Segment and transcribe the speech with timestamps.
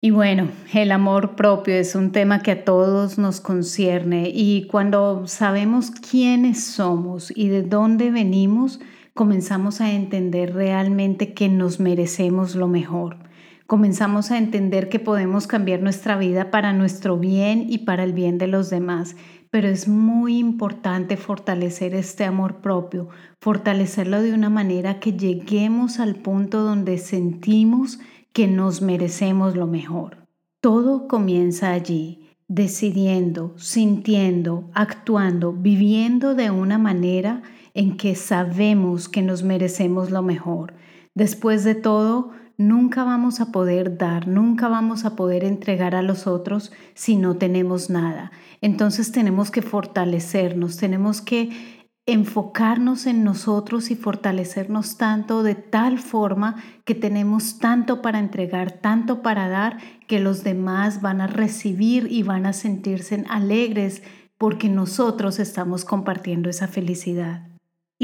[0.00, 5.26] Y bueno, el amor propio es un tema que a todos nos concierne y cuando
[5.26, 8.80] sabemos quiénes somos y de dónde venimos,
[9.12, 13.18] comenzamos a entender realmente que nos merecemos lo mejor
[13.66, 18.38] comenzamos a entender que podemos cambiar nuestra vida para nuestro bien y para el bien
[18.38, 19.16] de los demás.
[19.54, 23.08] Pero es muy importante fortalecer este amor propio,
[23.40, 28.00] fortalecerlo de una manera que lleguemos al punto donde sentimos
[28.32, 30.26] que nos merecemos lo mejor.
[30.60, 37.42] Todo comienza allí, decidiendo, sintiendo, actuando, viviendo de una manera
[37.74, 40.74] en que sabemos que nos merecemos lo mejor.
[41.14, 46.26] Después de todo, nunca vamos a poder dar, nunca vamos a poder entregar a los
[46.26, 48.32] otros si no tenemos nada.
[48.60, 56.56] Entonces tenemos que fortalecernos, tenemos que enfocarnos en nosotros y fortalecernos tanto de tal forma
[56.84, 62.22] que tenemos tanto para entregar, tanto para dar, que los demás van a recibir y
[62.22, 64.02] van a sentirse alegres
[64.36, 67.53] porque nosotros estamos compartiendo esa felicidad.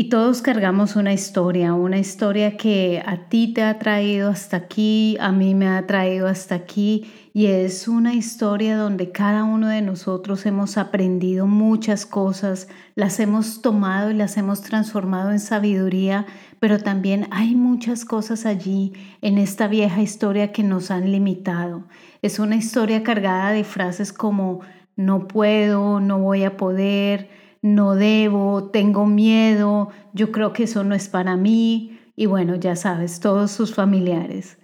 [0.00, 5.18] Y todos cargamos una historia, una historia que a ti te ha traído hasta aquí,
[5.20, 9.82] a mí me ha traído hasta aquí, y es una historia donde cada uno de
[9.82, 16.24] nosotros hemos aprendido muchas cosas, las hemos tomado y las hemos transformado en sabiduría,
[16.60, 21.84] pero también hay muchas cosas allí en esta vieja historia que nos han limitado.
[22.22, 24.60] Es una historia cargada de frases como
[24.96, 27.28] no puedo, no voy a poder,
[27.62, 32.76] no debo, tengo miedo, yo creo que eso no es para mí y bueno, ya
[32.76, 34.58] sabes, todos sus familiares.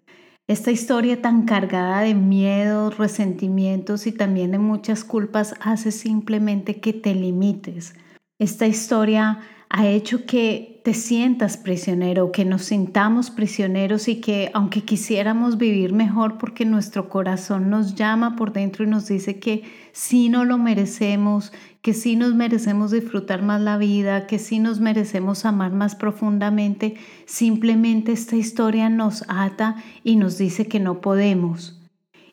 [0.48, 6.92] Esta historia tan cargada de miedos, resentimientos y también de muchas culpas hace simplemente que
[6.92, 7.94] te limites.
[8.38, 14.84] Esta historia ha hecho que te sientas prisionero, que nos sintamos prisioneros y que aunque
[14.84, 20.28] quisiéramos vivir mejor porque nuestro corazón nos llama por dentro y nos dice que sí
[20.28, 21.52] no lo merecemos,
[21.82, 26.94] que sí nos merecemos disfrutar más la vida, que sí nos merecemos amar más profundamente,
[27.24, 31.75] simplemente esta historia nos ata y nos dice que no podemos.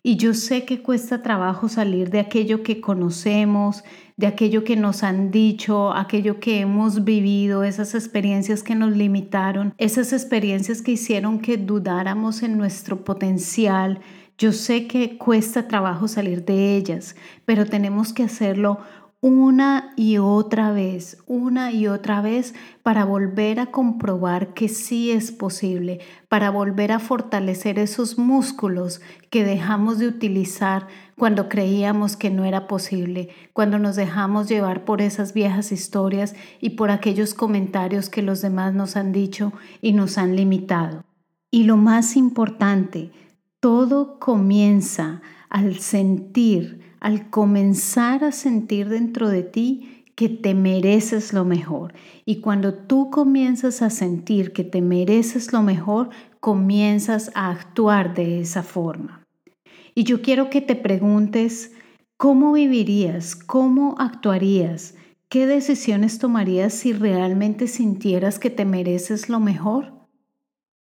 [0.05, 3.85] Y yo sé que cuesta trabajo salir de aquello que conocemos,
[4.17, 9.73] de aquello que nos han dicho, aquello que hemos vivido, esas experiencias que nos limitaron,
[9.77, 14.01] esas experiencias que hicieron que dudáramos en nuestro potencial.
[14.37, 17.15] Yo sé que cuesta trabajo salir de ellas,
[17.45, 18.79] pero tenemos que hacerlo
[19.23, 22.53] una y otra vez, una y otra vez
[22.83, 29.45] para volver a comprobar que sí es posible, para volver a fortalecer esos músculos que
[29.45, 35.33] dejamos de utilizar cuando creíamos que no era posible, cuando nos dejamos llevar por esas
[35.33, 40.35] viejas historias y por aquellos comentarios que los demás nos han dicho y nos han
[40.35, 41.05] limitado.
[41.49, 43.13] Y lo más importante,
[43.61, 51.43] todo comienza al sentir, al comenzar a sentir dentro de ti que te mereces lo
[51.43, 51.93] mejor.
[52.25, 58.39] Y cuando tú comienzas a sentir que te mereces lo mejor, comienzas a actuar de
[58.39, 59.21] esa forma.
[59.93, 61.73] Y yo quiero que te preguntes,
[62.15, 63.35] ¿cómo vivirías?
[63.35, 64.95] ¿Cómo actuarías?
[65.27, 69.93] ¿Qué decisiones tomarías si realmente sintieras que te mereces lo mejor?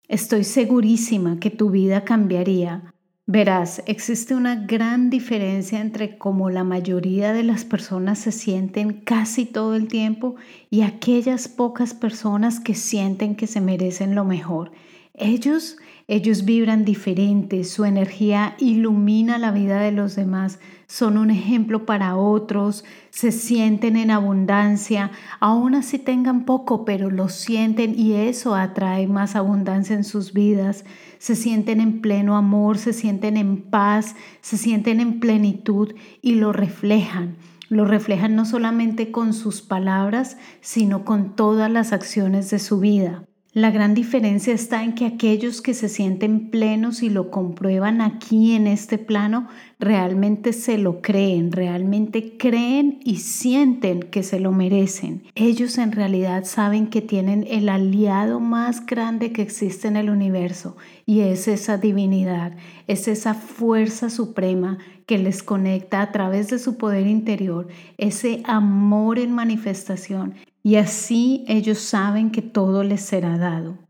[0.07, 2.95] Estoy segurísima que tu vida cambiaría
[3.31, 9.45] Verás, existe una gran diferencia entre cómo la mayoría de las personas se sienten casi
[9.45, 10.33] todo el tiempo
[10.71, 14.71] y aquellas pocas personas que sienten que se merecen lo mejor.
[15.13, 15.77] Ellos
[16.11, 20.57] ellos vibran diferente, su energía ilumina la vida de los demás,
[20.87, 27.29] son un ejemplo para otros, se sienten en abundancia, aún así tengan poco, pero lo
[27.29, 30.83] sienten y eso atrae más abundancia en sus vidas.
[31.19, 36.53] Se sienten en pleno amor, se sienten en paz, se sienten en plenitud y lo
[36.53, 37.35] reflejan.
[37.67, 43.28] Lo reflejan no solamente con sus palabras, sino con todas las acciones de su vida.
[43.59, 48.53] La gran diferencia está en que aquellos que se sienten plenos y lo comprueban aquí
[48.53, 55.23] en este plano, realmente se lo creen, realmente creen y sienten que se lo merecen.
[55.35, 60.75] Ellos en realidad saben que tienen el aliado más grande que existe en el universo
[61.05, 62.53] y es esa divinidad,
[62.87, 67.67] es esa fuerza suprema que les conecta a través de su poder interior,
[67.97, 73.88] ese amor en manifestación y así ellos saben que todo les será dado.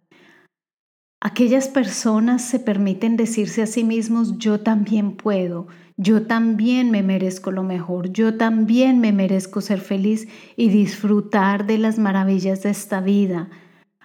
[1.22, 5.68] Aquellas personas se permiten decirse a sí mismos, yo también puedo,
[5.98, 11.78] yo también me merezco lo mejor, yo también me merezco ser feliz y disfrutar de
[11.78, 13.50] las maravillas de esta vida.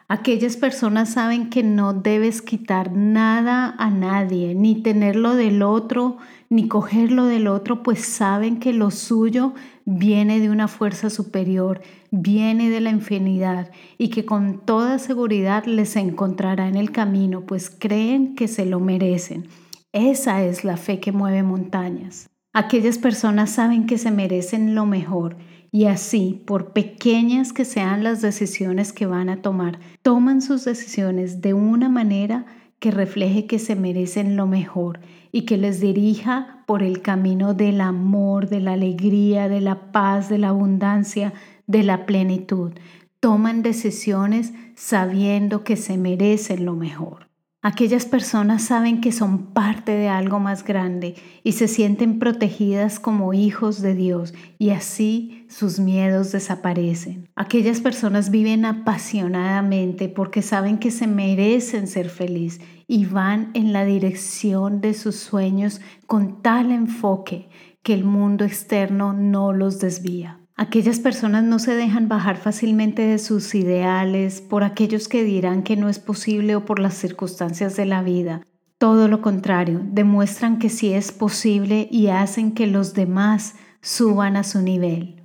[0.06, 6.18] Aquellas personas saben que no debes quitar nada a nadie, ni tenerlo del otro,
[6.50, 9.54] ni cogerlo del otro, pues saben que lo suyo
[9.86, 11.80] viene de una fuerza superior,
[12.10, 17.70] viene de la infinidad y que con toda seguridad les encontrará en el camino, pues
[17.70, 19.48] creen que se lo merecen.
[19.92, 22.28] Esa es la fe que mueve montañas.
[22.52, 25.36] Aquellas personas saben que se merecen lo mejor
[25.74, 31.40] y así, por pequeñas que sean las decisiones que van a tomar, toman sus decisiones
[31.40, 32.46] de una manera
[32.78, 35.00] que refleje que se merecen lo mejor
[35.32, 40.28] y que les dirija por el camino del amor, de la alegría, de la paz,
[40.28, 41.32] de la abundancia,
[41.66, 42.70] de la plenitud.
[43.18, 47.23] Toman decisiones sabiendo que se merecen lo mejor.
[47.66, 53.32] Aquellas personas saben que son parte de algo más grande y se sienten protegidas como
[53.32, 57.26] hijos de Dios y así sus miedos desaparecen.
[57.36, 63.86] Aquellas personas viven apasionadamente porque saben que se merecen ser feliz y van en la
[63.86, 67.48] dirección de sus sueños con tal enfoque
[67.82, 70.43] que el mundo externo no los desvía.
[70.56, 75.76] Aquellas personas no se dejan bajar fácilmente de sus ideales por aquellos que dirán que
[75.76, 78.40] no es posible o por las circunstancias de la vida.
[78.78, 84.44] Todo lo contrario, demuestran que sí es posible y hacen que los demás suban a
[84.44, 85.24] su nivel.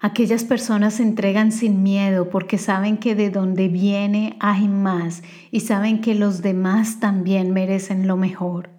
[0.00, 5.22] Aquellas personas se entregan sin miedo porque saben que de donde viene hay más
[5.52, 8.75] y saben que los demás también merecen lo mejor.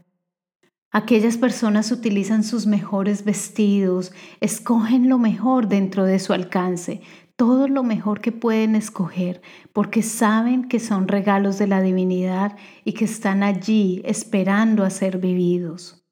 [0.97, 4.11] Aquellas personas utilizan sus mejores vestidos,
[4.41, 7.01] escogen lo mejor dentro de su alcance,
[7.35, 12.93] todo lo mejor que pueden escoger, porque saben que son regalos de la divinidad y
[12.93, 16.03] que están allí esperando a ser vividos.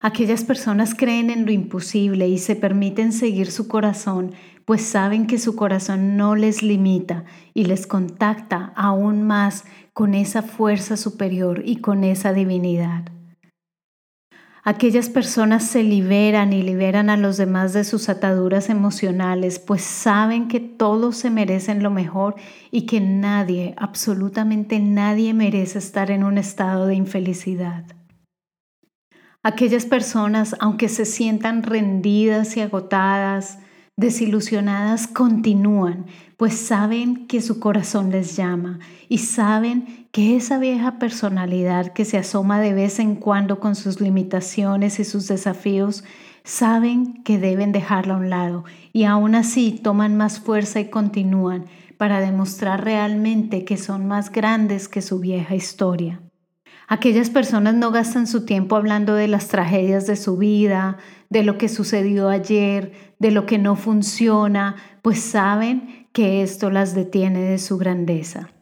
[0.00, 4.32] Aquellas personas creen en lo imposible y se permiten seguir su corazón,
[4.64, 10.42] pues saben que su corazón no les limita y les contacta aún más con esa
[10.42, 13.14] fuerza superior y con esa divinidad.
[14.66, 20.48] Aquellas personas se liberan y liberan a los demás de sus ataduras emocionales, pues saben
[20.48, 22.36] que todos se merecen lo mejor
[22.70, 27.84] y que nadie, absolutamente nadie merece estar en un estado de infelicidad.
[29.42, 33.58] Aquellas personas, aunque se sientan rendidas y agotadas,
[33.98, 36.06] desilusionadas continúan,
[36.38, 38.78] pues saben que su corazón les llama
[39.10, 44.00] y saben que esa vieja personalidad que se asoma de vez en cuando con sus
[44.00, 46.04] limitaciones y sus desafíos,
[46.44, 51.64] saben que deben dejarla a un lado y aún así toman más fuerza y continúan
[51.98, 56.22] para demostrar realmente que son más grandes que su vieja historia.
[56.86, 60.96] Aquellas personas no gastan su tiempo hablando de las tragedias de su vida,
[61.28, 66.94] de lo que sucedió ayer, de lo que no funciona, pues saben que esto las
[66.94, 68.54] detiene de su grandeza.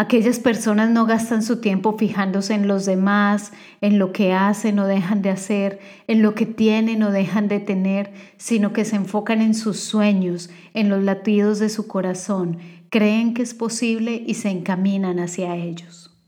[0.00, 3.52] Aquellas personas no gastan su tiempo fijándose en los demás,
[3.82, 7.60] en lo que hacen o dejan de hacer, en lo que tienen o dejan de
[7.60, 12.56] tener, sino que se enfocan en sus sueños, en los latidos de su corazón,
[12.88, 16.18] creen que es posible y se encaminan hacia ellos.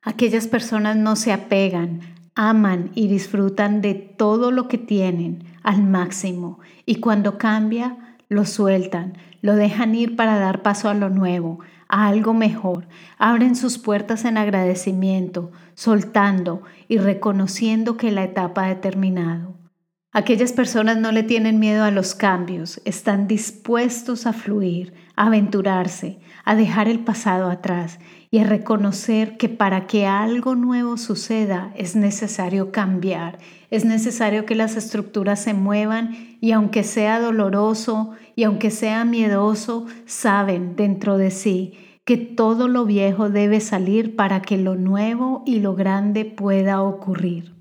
[0.00, 2.00] Aquellas personas no se apegan,
[2.34, 9.18] aman y disfrutan de todo lo que tienen al máximo y cuando cambia, lo sueltan,
[9.42, 11.58] lo dejan ir para dar paso a lo nuevo,
[11.92, 18.80] a algo mejor, abren sus puertas en agradecimiento, soltando y reconociendo que la etapa ha
[18.80, 19.58] terminado.
[20.10, 26.18] Aquellas personas no le tienen miedo a los cambios, están dispuestos a fluir, a aventurarse,
[26.46, 27.98] a dejar el pasado atrás
[28.32, 33.38] y reconocer que para que algo nuevo suceda es necesario cambiar,
[33.70, 39.86] es necesario que las estructuras se muevan y aunque sea doloroso y aunque sea miedoso,
[40.06, 41.74] saben dentro de sí
[42.06, 47.54] que todo lo viejo debe salir para que lo nuevo y lo grande pueda ocurrir.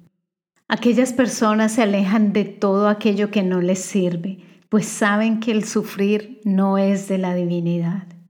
[0.69, 5.65] Aquellas personas se alejan de todo aquello que no les sirve, pues saben que el
[5.65, 8.20] sufrir no es de la divinidad.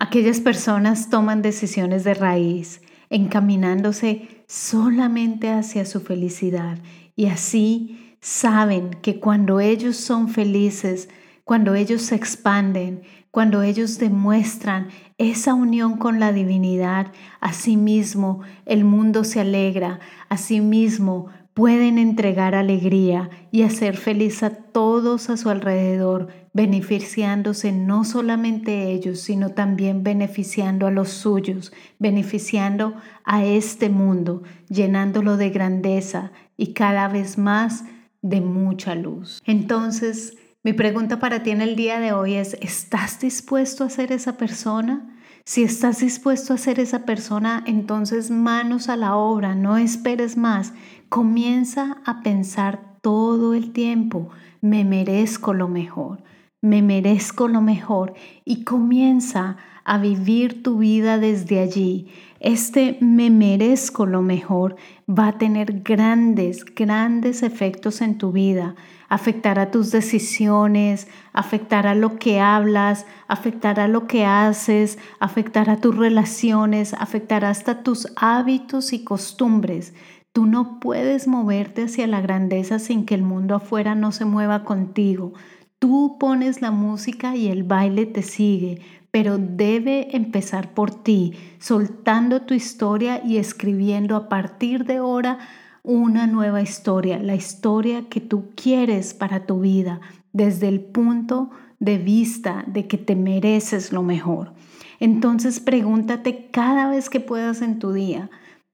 [0.00, 6.78] Aquellas personas toman decisiones de raíz, encaminándose solamente hacia su felicidad.
[7.16, 11.08] Y así saben que cuando ellos son felices,
[11.42, 13.02] cuando ellos se expanden,
[13.32, 14.86] cuando ellos demuestran
[15.18, 17.08] esa unión con la divinidad,
[17.40, 21.26] asimismo el mundo se alegra, asimismo
[21.58, 29.18] pueden entregar alegría y hacer feliz a todos a su alrededor, beneficiándose no solamente ellos,
[29.18, 37.08] sino también beneficiando a los suyos, beneficiando a este mundo, llenándolo de grandeza y cada
[37.08, 37.82] vez más
[38.22, 39.42] de mucha luz.
[39.44, 44.12] Entonces, mi pregunta para ti en el día de hoy es, ¿estás dispuesto a ser
[44.12, 45.17] esa persona?
[45.48, 50.74] Si estás dispuesto a ser esa persona, entonces manos a la obra, no esperes más.
[51.08, 54.28] Comienza a pensar todo el tiempo,
[54.60, 56.22] me merezco lo mejor,
[56.60, 58.12] me merezco lo mejor
[58.44, 62.08] y comienza a vivir tu vida desde allí.
[62.40, 64.76] Este me merezco lo mejor
[65.08, 68.74] va a tener grandes, grandes efectos en tu vida
[69.08, 77.50] afectará tus decisiones, afectará lo que hablas, afectará lo que haces, afectará tus relaciones, afectará
[77.50, 79.94] hasta tus hábitos y costumbres.
[80.32, 84.62] Tú no puedes moverte hacia la grandeza sin que el mundo afuera no se mueva
[84.64, 85.32] contigo.
[85.78, 92.42] Tú pones la música y el baile te sigue, pero debe empezar por ti, soltando
[92.42, 95.38] tu historia y escribiendo a partir de ahora
[95.82, 100.00] una nueva historia, la historia que tú quieres para tu vida,
[100.32, 104.52] desde el punto de vista de que te mereces lo mejor.
[105.00, 108.30] Entonces pregúntate cada vez que puedas en tu día,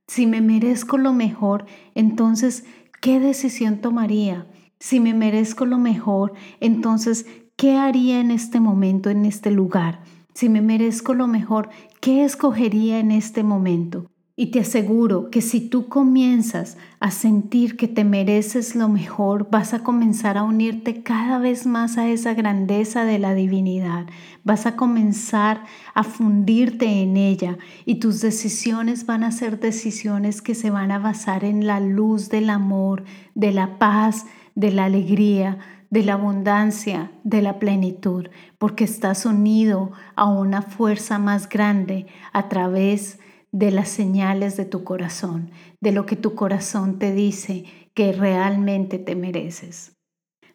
[0.07, 1.65] si me merezco lo mejor,
[1.95, 2.65] entonces,
[3.01, 4.47] ¿qué decisión tomaría?
[4.79, 7.27] Si me merezco lo mejor, entonces,
[7.57, 10.03] ¿qué haría en este momento, en este lugar?
[10.35, 11.69] Si me merezco lo mejor,
[12.01, 14.11] ¿qué escogería en este momento?
[14.37, 19.75] Y te aseguro que si tú comienzas a sentir que te mereces lo mejor, vas
[19.75, 24.07] a comenzar a unirte cada vez más a esa grandeza de la divinidad.
[24.43, 25.63] Vas a comenzar
[25.95, 30.99] a fundirte en ella y tus decisiones van a ser decisiones que se van a
[30.99, 33.05] basar en la luz del amor,
[33.37, 34.27] de la paz,
[34.57, 35.59] de la alegría,
[35.95, 38.27] de la abundancia, de la plenitud,
[38.59, 43.21] porque estás unido a una fuerza más grande a través
[43.53, 48.99] de las señales de tu corazón, de lo que tu corazón te dice que realmente
[48.99, 49.97] te mereces.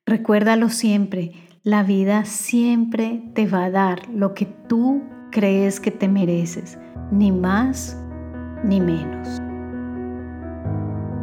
[0.05, 1.31] Recuérdalo siempre,
[1.63, 6.77] la vida siempre te va a dar lo que tú crees que te mereces,
[7.13, 7.97] ni más
[8.65, 9.48] ni menos.